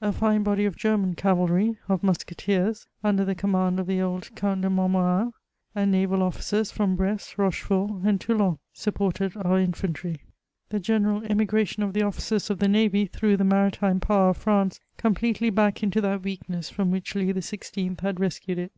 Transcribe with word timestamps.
A 0.00 0.10
fine 0.12 0.42
body 0.42 0.64
of 0.64 0.74
German 0.74 1.14
cavalry, 1.14 1.76
of 1.88 2.02
musketeers, 2.02 2.88
under 3.04 3.24
the 3.24 3.36
command 3.36 3.78
of 3.78 3.86
the 3.86 4.00
old 4.00 4.34
Count 4.34 4.62
de 4.62 4.68
Montmorin, 4.68 5.30
and 5.72 5.92
naval 5.92 6.20
officers 6.20 6.72
from 6.72 6.96
Brest, 6.96 7.36
Aochefort, 7.38 8.04
and 8.04 8.20
Toulon, 8.20 8.58
supported 8.72 9.36
our 9.36 9.56
infantry. 9.60 10.16
The 10.70 10.80
general 10.80 11.22
emigration 11.22 11.84
of 11.84 11.92
the 11.92 12.02
officers 12.02 12.50
of 12.50 12.58
the 12.58 12.66
navy 12.66 13.06
threw 13.06 13.36
the 13.36 13.44
maritime 13.44 14.00
power 14.00 14.30
of 14.30 14.38
France 14.38 14.80
completely 14.96 15.48
back 15.48 15.84
into 15.84 16.00
that 16.00 16.22
weakness 16.24 16.68
from 16.68 16.90
which 16.90 17.14
Louis 17.14 17.34
XYI. 17.34 18.00
had 18.00 18.18
rescued 18.18 18.58
it. 18.58 18.72